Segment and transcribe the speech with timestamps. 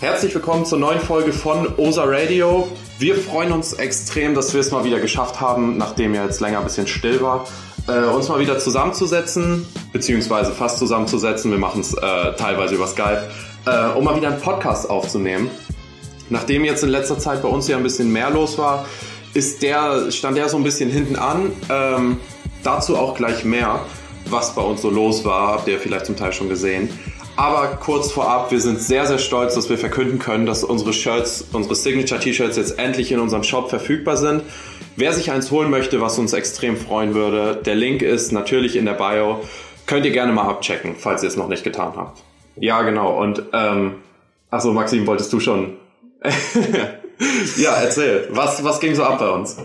[0.00, 2.68] Herzlich willkommen zur neuen Folge von OSA Radio.
[3.00, 6.58] Wir freuen uns extrem, dass wir es mal wieder geschafft haben, nachdem ja jetzt länger
[6.58, 7.48] ein bisschen still war,
[7.88, 11.50] äh, uns mal wieder zusammenzusetzen, beziehungsweise fast zusammenzusetzen.
[11.50, 13.28] Wir machen es äh, teilweise über Skype,
[13.66, 15.50] äh, um mal wieder einen Podcast aufzunehmen.
[16.30, 18.86] Nachdem jetzt in letzter Zeit bei uns ja ein bisschen mehr los war,
[19.34, 21.50] ist der, stand der so ein bisschen hinten an.
[21.70, 22.20] Ähm,
[22.62, 23.80] dazu auch gleich mehr,
[24.26, 26.88] was bei uns so los war, habt ihr vielleicht zum Teil schon gesehen.
[27.38, 31.44] Aber kurz vorab, wir sind sehr, sehr stolz, dass wir verkünden können, dass unsere Shirts,
[31.52, 34.42] unsere Signature-T-Shirts jetzt endlich in unserem Shop verfügbar sind.
[34.96, 38.86] Wer sich eins holen möchte, was uns extrem freuen würde, der Link ist natürlich in
[38.86, 39.44] der Bio.
[39.86, 42.20] Könnt ihr gerne mal abchecken, falls ihr es noch nicht getan habt.
[42.56, 43.16] Ja, genau.
[43.16, 44.02] Und, ähm,
[44.50, 45.76] achso, Maxim, wolltest du schon?
[47.56, 48.26] ja, erzähl.
[48.32, 49.56] Was, was ging so ab bei uns?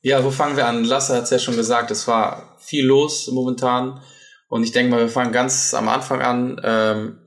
[0.00, 0.84] Ja, wo fangen wir an?
[0.84, 4.00] Lasse hat es ja schon gesagt, es war viel los momentan.
[4.50, 7.18] Und ich denke mal, wir fangen ganz am Anfang an, ähm,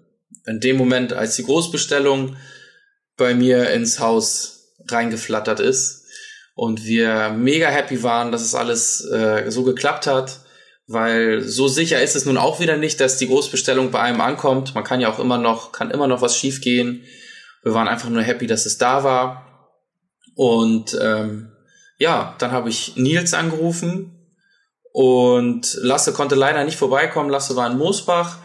[0.46, 2.36] in dem Moment, als die Großbestellung
[3.16, 6.04] bei mir ins Haus reingeflattert ist
[6.54, 10.42] und wir mega happy waren, dass es alles äh, so geklappt hat,
[10.86, 14.76] weil so sicher ist es nun auch wieder nicht, dass die Großbestellung bei einem ankommt.
[14.76, 17.06] Man kann ja auch immer noch, kann immer noch was schiefgehen.
[17.64, 19.72] Wir waren einfach nur happy, dass es da war.
[20.36, 21.54] Und ähm,
[21.98, 24.13] ja, dann habe ich Nils angerufen
[24.94, 27.30] und Lasse konnte leider nicht vorbeikommen.
[27.30, 28.38] Lasse war in Moosbach.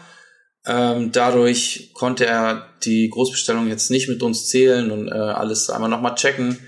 [0.65, 5.89] Ähm, dadurch konnte er die Großbestellung jetzt nicht mit uns zählen und äh, alles einmal
[5.89, 6.59] nochmal checken.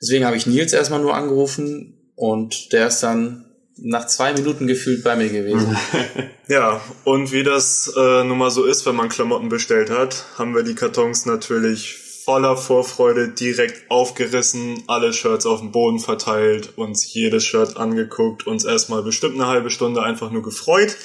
[0.00, 3.44] Deswegen habe ich Nils erstmal nur angerufen und der ist dann
[3.76, 5.76] nach zwei Minuten gefühlt bei mir gewesen.
[6.48, 10.54] ja, und wie das äh, nun mal so ist, wenn man Klamotten bestellt hat, haben
[10.54, 17.12] wir die Kartons natürlich voller Vorfreude direkt aufgerissen, alle Shirts auf dem Boden verteilt, uns
[17.12, 20.96] jedes Shirt angeguckt, uns erstmal bestimmt eine halbe Stunde einfach nur gefreut,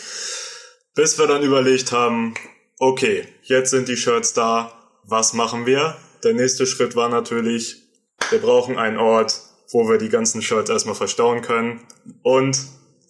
[0.95, 2.35] bis wir dann überlegt haben,
[2.79, 4.71] okay, jetzt sind die Shirts da,
[5.03, 5.97] was machen wir?
[6.23, 7.83] Der nächste Schritt war natürlich,
[8.29, 9.41] wir brauchen einen Ort,
[9.71, 11.81] wo wir die ganzen Shirts erstmal verstauen können.
[12.23, 12.59] Und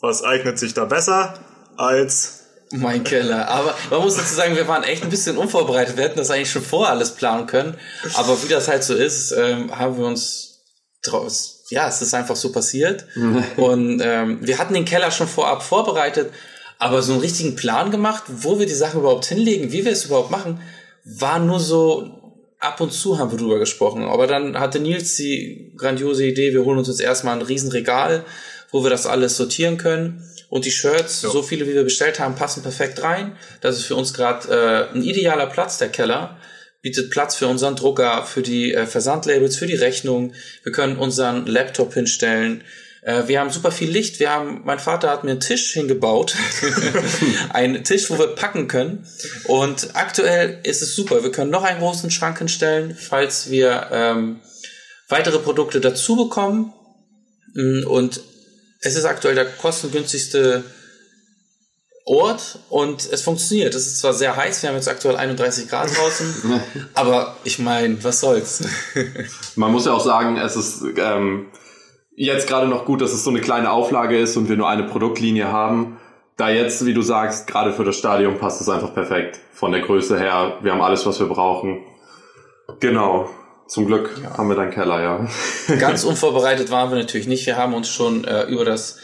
[0.01, 1.39] was eignet sich da besser
[1.77, 2.38] als
[2.71, 3.47] mein Keller.
[3.47, 5.97] Aber man muss dazu sagen, wir waren echt ein bisschen unvorbereitet.
[5.97, 7.77] Wir hätten das eigentlich schon vorher alles planen können.
[8.13, 10.65] Aber wie das halt so ist, ähm, haben wir uns
[11.03, 13.05] draus, ja, es ist einfach so passiert.
[13.57, 16.31] Und ähm, wir hatten den Keller schon vorab vorbereitet,
[16.77, 20.05] aber so einen richtigen Plan gemacht, wo wir die Sachen überhaupt hinlegen, wie wir es
[20.05, 20.61] überhaupt machen,
[21.03, 22.19] war nur so
[22.59, 24.03] ab und zu haben wir drüber gesprochen.
[24.03, 28.25] Aber dann hatte Nils die grandiose Idee, wir holen uns jetzt erstmal ein Riesenregal,
[28.71, 30.23] wo wir das alles sortieren können.
[30.49, 31.29] Und die Shirts, ja.
[31.29, 33.37] so viele wie wir bestellt haben, passen perfekt rein.
[33.61, 36.37] Das ist für uns gerade äh, ein idealer Platz, der Keller.
[36.81, 40.33] Bietet Platz für unseren Drucker, für die äh, Versandlabels, für die Rechnung.
[40.63, 42.63] Wir können unseren Laptop hinstellen.
[43.01, 44.19] Äh, wir haben super viel Licht.
[44.19, 46.35] Wir haben, mein Vater hat mir einen Tisch hingebaut.
[47.53, 49.05] einen Tisch, wo wir packen können.
[49.45, 51.23] Und aktuell ist es super.
[51.23, 54.39] Wir können noch einen großen Schrank hinstellen, falls wir ähm,
[55.09, 56.73] weitere Produkte dazu bekommen.
[57.53, 58.21] Mm, und
[58.81, 60.63] es ist aktuell der kostengünstigste
[62.05, 63.75] Ort und es funktioniert.
[63.75, 66.61] Es ist zwar sehr heiß, wir haben jetzt aktuell 31 Grad draußen,
[66.95, 68.63] aber ich meine, was soll's.
[69.55, 71.47] Man muss ja auch sagen, es ist ähm,
[72.15, 74.83] jetzt gerade noch gut, dass es so eine kleine Auflage ist und wir nur eine
[74.83, 75.99] Produktlinie haben.
[76.35, 79.39] Da jetzt, wie du sagst, gerade für das Stadion passt es einfach perfekt.
[79.53, 81.85] Von der Größe her, wir haben alles, was wir brauchen.
[82.79, 83.29] Genau.
[83.69, 84.35] Zum Glück ja.
[84.35, 85.29] haben wir deinen Keller, ja.
[85.79, 87.45] Ganz unvorbereitet waren wir natürlich nicht.
[87.45, 88.97] Wir haben uns schon äh, über das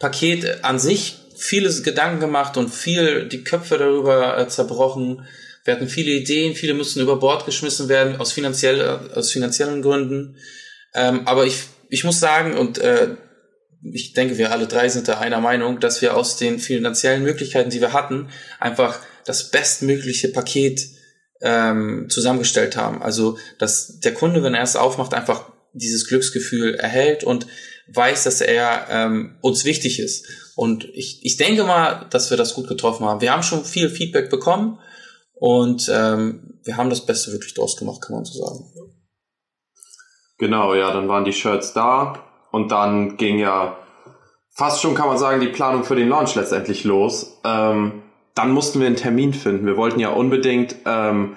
[0.00, 5.24] Paket an sich vieles Gedanken gemacht und viel die Köpfe darüber äh, zerbrochen.
[5.64, 9.82] Wir hatten viele Ideen, viele mussten über Bord geschmissen werden aus, finanziell, äh, aus finanziellen
[9.82, 10.36] Gründen.
[10.94, 13.14] Ähm, aber ich, ich muss sagen, und äh,
[13.92, 17.70] ich denke, wir alle drei sind da einer Meinung, dass wir aus den finanziellen Möglichkeiten,
[17.70, 20.80] die wir hatten, einfach das bestmögliche Paket
[21.40, 23.02] ähm, zusammengestellt haben.
[23.02, 27.46] Also, dass der Kunde, wenn er es aufmacht, einfach dieses Glücksgefühl erhält und
[27.92, 30.26] weiß, dass er ähm, uns wichtig ist.
[30.56, 33.20] Und ich, ich denke mal, dass wir das gut getroffen haben.
[33.20, 34.78] Wir haben schon viel Feedback bekommen
[35.34, 38.64] und ähm, wir haben das Beste wirklich draus gemacht, kann man so sagen.
[40.38, 43.78] Genau, ja, dann waren die Shirts da und dann ging ja
[44.50, 47.40] fast schon, kann man sagen, die Planung für den Launch letztendlich los.
[47.44, 48.02] Ähm,
[48.38, 49.66] dann mussten wir einen Termin finden.
[49.66, 51.34] Wir wollten ja unbedingt ähm,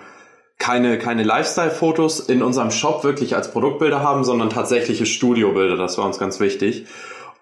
[0.60, 5.78] keine, keine Lifestyle-Fotos in unserem Shop wirklich als Produktbilder haben, sondern tatsächliche Studiobilder.
[5.78, 6.86] Das war uns ganz wichtig.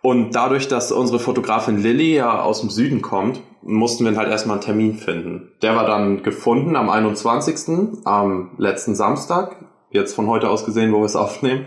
[0.01, 4.55] Und dadurch, dass unsere Fotografin Lilly ja aus dem Süden kommt, mussten wir halt erstmal
[4.55, 5.51] einen Termin finden.
[5.61, 8.05] Der war dann gefunden am 21.
[8.05, 9.57] am letzten Samstag.
[9.91, 11.65] Jetzt von heute aus gesehen, wo wir es aufnehmen.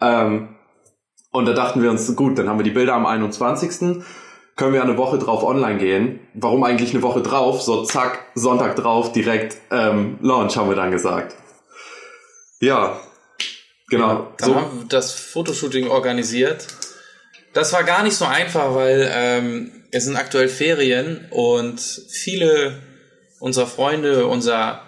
[0.00, 0.56] Ähm,
[1.30, 4.00] und da dachten wir uns, gut, dann haben wir die Bilder am 21
[4.58, 6.20] können wir eine Woche drauf online gehen.
[6.34, 7.62] Warum eigentlich eine Woche drauf?
[7.62, 11.36] So zack, Sonntag drauf, direkt ähm, Launch haben wir dann gesagt.
[12.60, 13.00] Ja,
[13.88, 14.32] genau.
[14.38, 14.54] Dann so.
[14.56, 16.66] haben wir das Fotoshooting organisiert.
[17.54, 22.82] Das war gar nicht so einfach, weil ähm, es sind aktuell Ferien und viele
[23.38, 24.82] unserer Freunde, unser,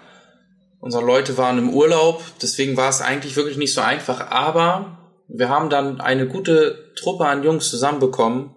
[0.81, 2.21] unserer Leute waren im Urlaub.
[2.41, 4.31] Deswegen war es eigentlich wirklich nicht so einfach.
[4.31, 4.97] Aber
[5.29, 8.53] wir haben dann eine gute Truppe an Jungs zusammenbekommen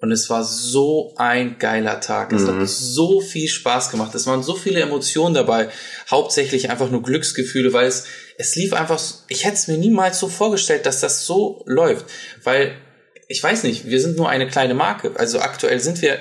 [0.00, 2.32] und es war so ein geiler Tag.
[2.32, 2.60] Es mhm.
[2.60, 4.14] hat so viel Spaß gemacht.
[4.14, 5.70] Es waren so viele Emotionen dabei.
[6.10, 8.04] Hauptsächlich einfach nur Glücksgefühle, weil es,
[8.36, 12.04] es lief einfach, ich hätte es mir niemals so vorgestellt, dass das so läuft.
[12.44, 12.76] Weil,
[13.28, 15.12] ich weiß nicht, wir sind nur eine kleine Marke.
[15.16, 16.18] Also aktuell sind wir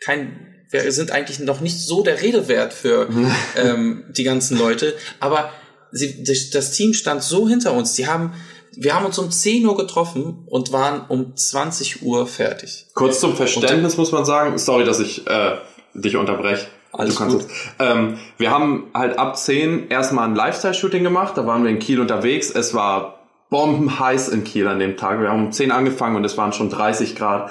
[0.00, 3.08] kein, wir sind eigentlich noch nicht so der Redewert für
[3.56, 4.94] ähm, die ganzen Leute.
[5.20, 5.52] Aber
[5.92, 7.94] sie, das Team stand so hinter uns.
[7.94, 8.34] Die haben,
[8.78, 12.86] wir haben uns um 10 Uhr getroffen und waren um 20 Uhr fertig.
[12.94, 15.56] Kurz zum Verständnis muss man sagen, sorry, dass ich äh,
[15.94, 16.66] dich unterbreche.
[16.92, 17.46] Alles du gut.
[17.78, 22.00] Ähm, wir haben halt ab 10 erstmal ein Lifestyle-Shooting gemacht, da waren wir in Kiel
[22.00, 22.50] unterwegs.
[22.50, 23.18] Es war
[23.50, 25.20] bombenheiß in Kiel an dem Tag.
[25.20, 27.50] Wir haben um 10 angefangen und es waren schon 30 Grad.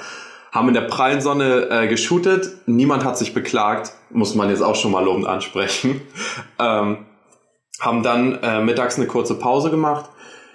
[0.52, 2.48] Haben in der prallen Sonne äh, geshootet.
[2.66, 6.00] Niemand hat sich beklagt, muss man jetzt auch schon mal lobend ansprechen.
[6.56, 7.06] Ähm,
[7.80, 10.08] haben dann äh, mittags eine kurze Pause gemacht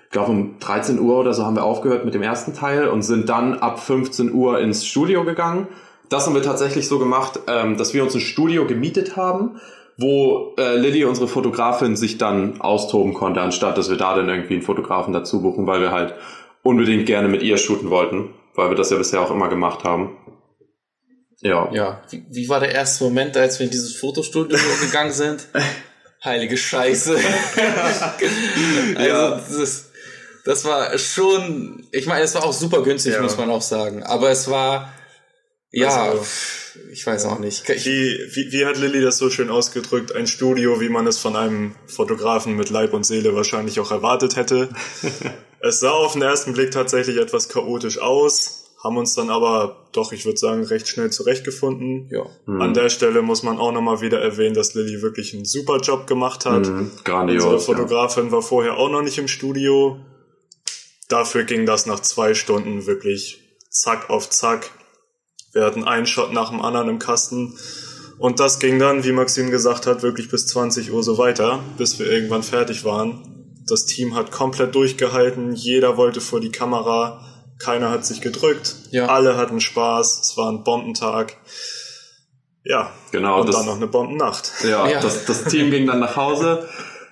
[0.10, 3.04] ich glaube um 13 Uhr oder so haben wir aufgehört mit dem ersten Teil und
[3.04, 5.68] sind dann ab 15 Uhr ins Studio gegangen.
[6.10, 9.62] Das haben wir tatsächlich so gemacht, ähm, dass wir uns ein Studio gemietet haben,
[10.00, 14.56] wo äh, Lilly, unsere Fotografin, sich dann austoben konnte, anstatt dass wir da dann irgendwie
[14.56, 16.16] einen Fotografen dazu buchen, weil wir halt
[16.64, 20.18] unbedingt gerne mit ihr shooten wollten, weil wir das ja bisher auch immer gemacht haben.
[21.42, 21.70] Ja.
[21.72, 22.02] Ja.
[22.10, 25.50] Wie, wie war der erste Moment, als wir in dieses Fotostudio gegangen sind?
[26.26, 27.16] Heilige Scheiße.
[28.96, 29.30] also, ja.
[29.30, 29.89] das ist,
[30.46, 33.22] das war schon, ich meine, es war auch super günstig, ja.
[33.22, 34.04] muss man auch sagen.
[34.04, 34.94] Aber es war,
[35.72, 36.26] ja, also,
[36.92, 37.70] ich weiß auch nicht.
[37.70, 40.16] Ich, wie, wie, wie hat Lilly das so schön ausgedrückt?
[40.16, 44.36] Ein Studio, wie man es von einem Fotografen mit Leib und Seele wahrscheinlich auch erwartet
[44.36, 44.70] hätte.
[45.60, 50.12] es sah auf den ersten Blick tatsächlich etwas chaotisch aus, haben uns dann aber doch,
[50.12, 52.10] ich würde sagen, recht schnell zurechtgefunden.
[52.10, 52.26] Ja.
[52.46, 52.62] Mhm.
[52.62, 56.08] An der Stelle muss man auch nochmal wieder erwähnen, dass Lilly wirklich einen super Job
[56.08, 56.68] gemacht hat.
[56.68, 57.44] Mhm, grandios.
[57.44, 58.32] Unsere Fotografin ja.
[58.32, 60.00] war vorher auch noch nicht im Studio
[61.10, 64.72] dafür ging das nach zwei Stunden wirklich zack auf zack.
[65.52, 67.58] Wir hatten einen Shot nach dem anderen im Kasten.
[68.18, 72.00] Und das ging dann, wie Maxim gesagt hat, wirklich bis 20 Uhr so weiter, bis
[72.00, 73.56] wir irgendwann fertig waren.
[73.68, 77.24] Das Team hat komplett durchgehalten, jeder wollte vor die Kamera,
[77.60, 79.06] keiner hat sich gedrückt, ja.
[79.08, 81.38] alle hatten Spaß, es war ein Bombentag.
[82.64, 83.42] Ja, genau.
[83.42, 84.52] Und das, dann noch eine Bombennacht.
[84.64, 85.00] Ja, ja.
[85.00, 86.68] Das, das Team ging dann nach Hause.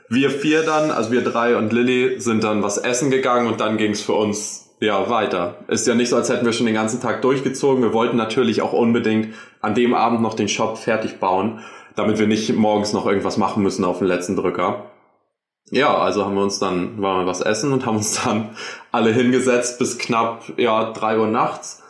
[0.09, 3.77] Wir vier dann, also wir drei und Lilly, sind dann was essen gegangen und dann
[3.77, 5.65] ging es für uns ja weiter.
[5.68, 7.83] Ist ja nicht so, als hätten wir schon den ganzen Tag durchgezogen.
[7.83, 11.59] Wir wollten natürlich auch unbedingt an dem Abend noch den Shop fertig bauen,
[11.95, 14.92] damit wir nicht morgens noch irgendwas machen müssen auf den letzten Drücker.
[15.71, 18.51] Ja, also haben wir uns dann, waren wir was essen und haben uns dann
[18.94, 21.83] alle hingesetzt bis knapp, ja, drei Uhr nachts.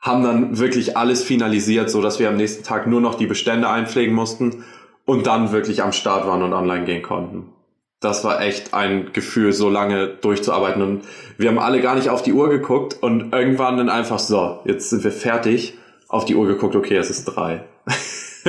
[0.00, 3.68] Haben dann wirklich alles finalisiert, so dass wir am nächsten Tag nur noch die Bestände
[3.68, 4.64] einpflegen mussten
[5.04, 7.55] und dann wirklich am Start waren und online gehen konnten
[8.00, 10.82] das war echt ein Gefühl, so lange durchzuarbeiten.
[10.82, 11.04] Und
[11.38, 14.90] wir haben alle gar nicht auf die Uhr geguckt und irgendwann dann einfach so, jetzt
[14.90, 15.78] sind wir fertig,
[16.08, 17.64] auf die Uhr geguckt, okay, es ist drei.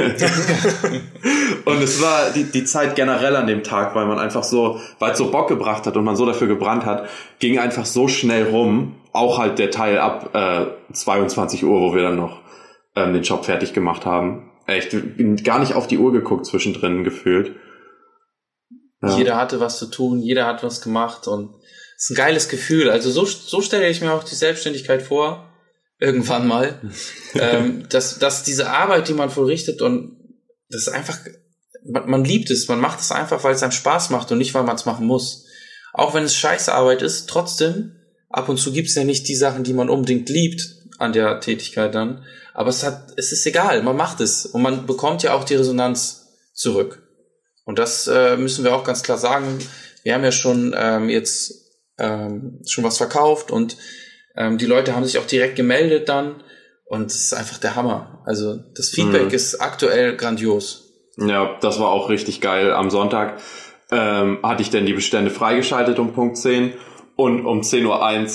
[1.66, 5.14] und es war die, die Zeit generell an dem Tag, weil man einfach so, weil
[5.14, 7.08] es so Bock gebracht hat und man so dafür gebrannt hat,
[7.40, 8.96] ging einfach so schnell rum.
[9.12, 12.42] Auch halt der Teil ab äh, 22 Uhr, wo wir dann noch
[12.96, 14.52] ähm, den Job fertig gemacht haben.
[14.68, 14.96] Echt,
[15.44, 17.56] gar nicht auf die Uhr geguckt zwischendrin gefühlt.
[19.02, 19.18] Ja.
[19.18, 21.56] Jeder hatte was zu tun, jeder hat was gemacht und
[21.96, 22.90] es ist ein geiles Gefühl.
[22.90, 25.52] Also so, so stelle ich mir auch die Selbstständigkeit vor,
[26.00, 26.80] irgendwann mal,
[27.36, 30.18] ähm, dass, dass diese Arbeit, die man vollrichtet und
[30.70, 31.18] das ist einfach,
[31.86, 34.54] man, man liebt es, man macht es einfach, weil es einem Spaß macht und nicht,
[34.54, 35.46] weil man es machen muss.
[35.94, 37.96] Auch wenn es Scheißarbeit ist, trotzdem,
[38.30, 40.62] ab und zu gibt es ja nicht die Sachen, die man unbedingt liebt
[41.00, 44.88] an der Tätigkeit dann, aber es hat, es ist egal, man macht es und man
[44.88, 47.07] bekommt ja auch die Resonanz zurück.
[47.68, 49.60] Und das äh, müssen wir auch ganz klar sagen.
[50.02, 51.66] Wir haben ja schon ähm, jetzt
[52.00, 53.76] ähm, schon was verkauft und
[54.38, 56.44] ähm, die Leute haben sich auch direkt gemeldet dann.
[56.86, 58.24] Und es ist einfach der Hammer.
[58.26, 59.32] Also das Feedback mhm.
[59.32, 60.94] ist aktuell grandios.
[61.18, 62.72] Ja, das war auch richtig geil.
[62.72, 63.42] Am Sonntag
[63.92, 66.72] ähm, hatte ich denn die Bestände freigeschaltet um Punkt 10
[67.18, 67.86] und um 10.01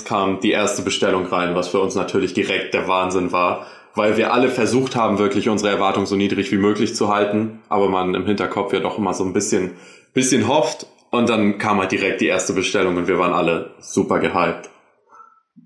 [0.00, 4.16] Uhr kam die erste Bestellung rein, was für uns natürlich direkt der Wahnsinn war weil
[4.16, 8.14] wir alle versucht haben, wirklich unsere Erwartungen so niedrig wie möglich zu halten, aber man
[8.14, 9.72] im Hinterkopf ja doch immer so ein bisschen,
[10.14, 14.18] bisschen hofft und dann kam halt direkt die erste Bestellung und wir waren alle super
[14.18, 14.70] gehypt.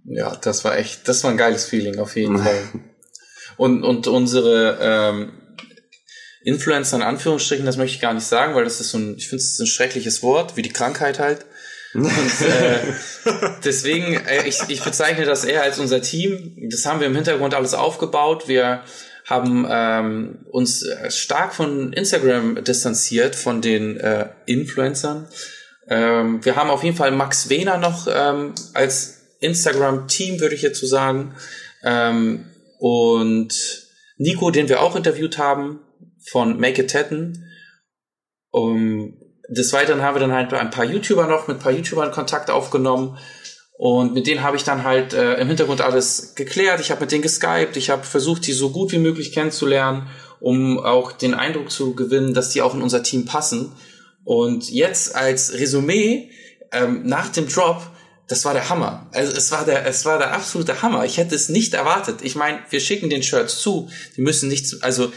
[0.04, 2.62] Ja, das war echt, das war ein geiles Feeling auf jeden Fall.
[3.58, 5.32] Und, und unsere ähm,
[6.44, 9.28] Influencer in Anführungsstrichen, das möchte ich gar nicht sagen, weil das ist so ein, ich
[9.28, 11.46] finde es ein schreckliches Wort, wie die Krankheit halt.
[11.94, 12.80] Und, äh,
[13.64, 16.56] deswegen, äh, ich, ich bezeichne das eher als unser Team.
[16.70, 18.48] Das haben wir im Hintergrund alles aufgebaut.
[18.48, 18.82] Wir
[19.24, 25.28] haben ähm, uns stark von Instagram distanziert, von den äh, Influencern.
[25.88, 30.80] Ähm, wir haben auf jeden Fall Max Wehner noch ähm, als Instagram-Team, würde ich jetzt
[30.80, 31.34] so sagen.
[31.82, 32.46] Ähm,
[32.78, 33.54] und
[34.16, 35.80] Nico, den wir auch interviewt haben,
[36.28, 37.50] von Make It Tetten.
[38.50, 42.10] Um, des Weiteren haben wir dann halt ein paar YouTuber noch, mit ein paar YouTubern
[42.10, 43.18] Kontakt aufgenommen.
[43.78, 46.80] Und mit denen habe ich dann halt äh, im Hintergrund alles geklärt.
[46.80, 47.76] Ich habe mit denen geskypt.
[47.76, 50.08] Ich habe versucht, die so gut wie möglich kennenzulernen,
[50.40, 53.72] um auch den Eindruck zu gewinnen, dass die auch in unser Team passen.
[54.24, 56.30] Und jetzt als Resümee
[56.72, 57.82] ähm, nach dem Drop,
[58.28, 59.08] das war der Hammer.
[59.12, 61.04] Also es war der, es war der absolute Hammer.
[61.04, 62.20] Ich hätte es nicht erwartet.
[62.22, 63.88] Ich meine, wir schicken den Shirts zu.
[64.16, 65.12] Die müssen nicht, also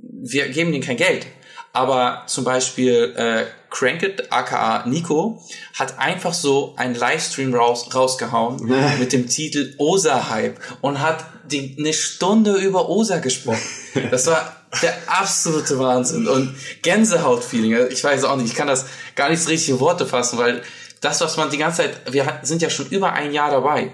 [0.00, 1.26] wir geben denen kein Geld.
[1.72, 5.42] Aber zum Beispiel äh, Crankit, aka Nico,
[5.74, 8.64] hat einfach so einen Livestream raus, rausgehauen
[8.98, 13.62] mit dem Titel Osa Hype und hat die, eine Stunde über Osa gesprochen.
[14.10, 17.74] Das war der absolute Wahnsinn und Gänsehaut-Feeling.
[17.74, 20.62] Also ich weiß auch nicht, ich kann das gar nicht richtig in Worte fassen, weil
[21.00, 23.92] das, was man die ganze Zeit, wir sind ja schon über ein Jahr dabei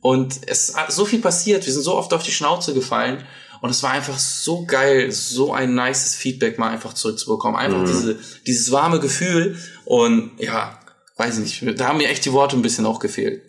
[0.00, 3.24] und es hat so viel passiert, wir sind so oft auf die Schnauze gefallen
[3.60, 7.58] und es war einfach so geil, so ein nices Feedback mal einfach zurückzubekommen.
[7.58, 7.86] Einfach mhm.
[7.86, 9.58] diese, dieses warme Gefühl.
[9.84, 10.78] Und ja,
[11.16, 13.42] weiß ich nicht, da haben mir echt die Worte ein bisschen auch gefehlt.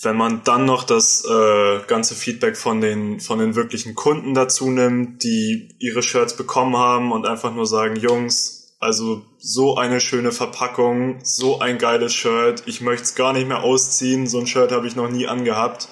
[0.00, 4.70] Wenn man dann noch das äh, ganze Feedback von den, von den wirklichen Kunden dazu
[4.70, 10.32] nimmt, die ihre Shirts bekommen haben und einfach nur sagen, Jungs, also so eine schöne
[10.32, 14.70] Verpackung, so ein geiles Shirt, ich möchte es gar nicht mehr ausziehen, so ein Shirt
[14.70, 15.88] habe ich noch nie angehabt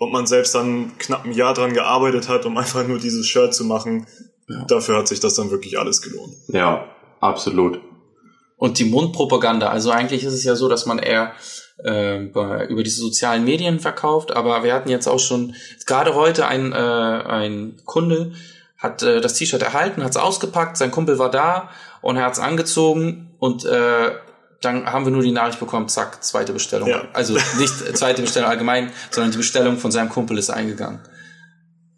[0.00, 3.52] und man selbst dann knapp ein Jahr dran gearbeitet hat, um einfach nur dieses Shirt
[3.54, 4.06] zu machen,
[4.48, 4.64] ja.
[4.64, 6.34] dafür hat sich das dann wirklich alles gelohnt.
[6.48, 6.86] Ja,
[7.20, 7.80] absolut.
[8.56, 11.32] Und die Mundpropaganda, also eigentlich ist es ja so, dass man eher
[11.84, 15.54] äh, über diese sozialen Medien verkauft, aber wir hatten jetzt auch schon,
[15.84, 18.32] gerade heute ein, äh, ein Kunde
[18.78, 21.68] hat äh, das T-Shirt erhalten, hat es ausgepackt, sein Kumpel war da
[22.00, 24.12] und er hat es angezogen und äh,
[24.60, 26.88] dann haben wir nur die Nachricht bekommen, zack, zweite Bestellung.
[26.88, 27.04] Ja.
[27.12, 31.00] Also nicht zweite Bestellung allgemein, sondern die Bestellung von seinem Kumpel ist eingegangen.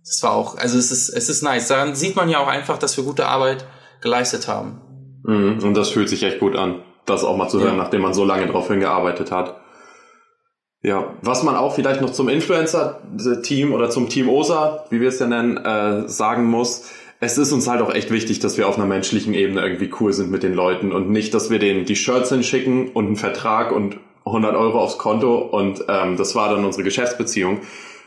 [0.04, 1.68] Das war auch, also es ist, es ist nice.
[1.68, 3.64] Daran sieht man ja auch einfach, dass wir gute Arbeit
[4.00, 4.80] geleistet haben.
[5.24, 7.82] Mhm, und das fühlt sich echt gut an, das auch mal zu hören, ja.
[7.82, 9.56] nachdem man so lange drauf hingearbeitet hat.
[10.84, 15.20] Ja, was man auch vielleicht noch zum Influencer-Team oder zum Team OSA, wie wir es
[15.20, 16.90] ja nennen, äh, sagen muss,
[17.22, 20.12] es ist uns halt auch echt wichtig, dass wir auf einer menschlichen Ebene irgendwie cool
[20.12, 23.70] sind mit den Leuten und nicht, dass wir denen die Shirts hinschicken und einen Vertrag
[23.70, 27.60] und 100 Euro aufs Konto und ähm, das war dann unsere Geschäftsbeziehung,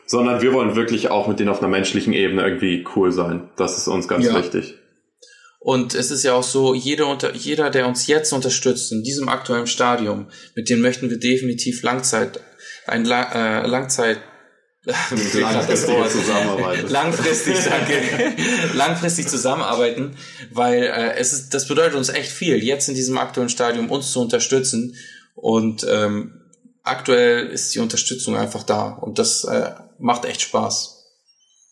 [0.05, 3.49] sondern wir wollen wirklich auch mit denen auf einer menschlichen Ebene irgendwie cool sein.
[3.55, 4.37] Das ist uns ganz ja.
[4.37, 4.75] wichtig.
[5.61, 9.29] Und es ist ja auch so, jeder, unter, jeder, der uns jetzt unterstützt, in diesem
[9.29, 12.41] aktuellen Stadium, mit dem möchten wir definitiv Langzeit,
[12.85, 14.19] ein äh, Langzeit
[15.33, 16.89] langfristig zusammenarbeiten.
[16.89, 18.35] Langfristig, danke.
[18.73, 20.15] Langfristig zusammenarbeiten,
[20.51, 24.11] weil äh, es ist, das bedeutet uns echt viel, jetzt in diesem aktuellen Stadium uns
[24.11, 24.95] zu unterstützen.
[25.33, 26.41] Und ähm,
[26.83, 31.03] aktuell ist die Unterstützung einfach da und das äh, macht echt Spaß.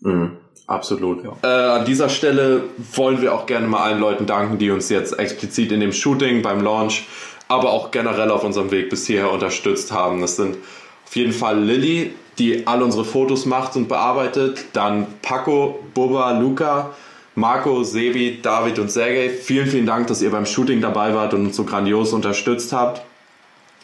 [0.01, 1.23] Mhm, absolut.
[1.23, 1.37] Ja.
[1.43, 5.17] Äh, an dieser Stelle wollen wir auch gerne mal allen Leuten danken, die uns jetzt
[5.17, 7.07] explizit in dem Shooting, beim Launch,
[7.47, 10.19] aber auch generell auf unserem Weg bis hierher unterstützt haben.
[10.19, 10.57] Das sind
[11.05, 14.65] auf jeden Fall Lilly, die all unsere Fotos macht und bearbeitet.
[14.73, 16.91] Dann Paco, Bubba, Luca,
[17.35, 19.29] Marco, Sebi, David und Sergej.
[19.29, 23.01] Vielen, vielen Dank, dass ihr beim Shooting dabei wart und uns so grandios unterstützt habt.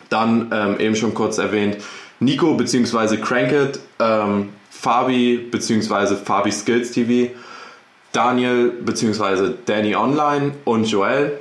[0.09, 1.77] Dann ähm, eben schon kurz erwähnt,
[2.19, 3.17] Nico bzw.
[3.17, 6.15] Crankit, ähm, Fabi bzw.
[6.15, 7.31] Fabi Skills TV,
[8.11, 9.53] Daniel bzw.
[9.65, 11.39] Danny Online und Joel.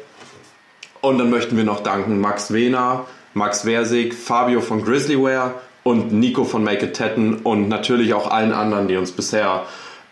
[1.01, 5.55] Und dann möchten wir noch danken Max Wehner, Max Versig, Fabio von Grizzlyware,
[5.89, 9.65] und Nico von Make It Tetten und natürlich auch allen anderen, die uns bisher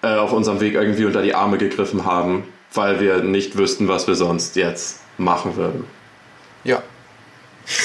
[0.02, 4.06] äh, auf unserem Weg irgendwie unter die Arme gegriffen haben, weil wir nicht wüssten, was
[4.06, 5.84] wir sonst jetzt machen würden.
[6.64, 6.82] Ja.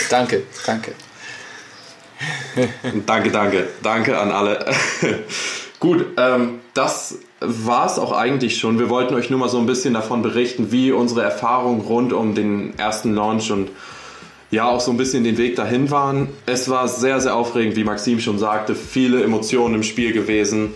[0.10, 0.94] Danke, danke.
[3.06, 3.68] danke, danke.
[3.84, 4.66] Danke an alle.
[5.80, 8.80] Gut, ähm, das war es auch eigentlich schon.
[8.80, 12.36] Wir wollten euch nur mal so ein bisschen davon berichten, wie unsere Erfahrungen rund um
[12.36, 13.70] den ersten Launch und
[14.52, 16.28] ja auch so ein bisschen den Weg dahin waren.
[16.46, 20.74] Es war sehr, sehr aufregend, wie Maxim schon sagte, viele Emotionen im Spiel gewesen,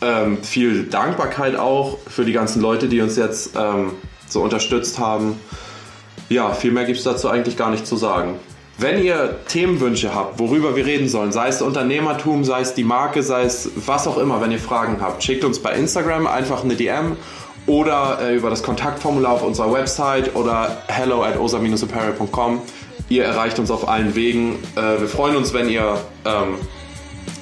[0.00, 3.92] ähm, viel Dankbarkeit auch für die ganzen Leute, die uns jetzt ähm,
[4.26, 5.38] so unterstützt haben.
[6.30, 8.36] Ja, viel mehr gibt es dazu eigentlich gar nicht zu sagen.
[8.80, 13.24] Wenn ihr Themenwünsche habt, worüber wir reden sollen, sei es Unternehmertum, sei es die Marke,
[13.24, 16.76] sei es was auch immer, wenn ihr Fragen habt, schickt uns bei Instagram einfach eine
[16.76, 17.16] DM
[17.66, 22.62] oder äh, über das Kontaktformular auf unserer Website oder hello at osa-apparel.com
[23.08, 24.56] Ihr erreicht uns auf allen Wegen.
[24.76, 26.56] Äh, wir freuen uns, wenn ihr ähm,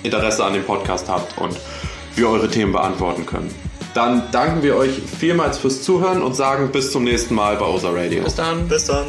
[0.03, 1.57] Interesse an dem Podcast habt und
[2.15, 3.55] wir eure Themen beantworten können.
[3.95, 7.91] Dann danken wir euch vielmals fürs Zuhören und sagen bis zum nächsten Mal bei Osa
[7.91, 8.25] Radio.
[8.25, 8.69] Bis dann.
[8.69, 9.07] Bis dann.